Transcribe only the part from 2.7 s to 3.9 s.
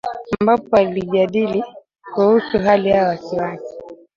ya wasi wasi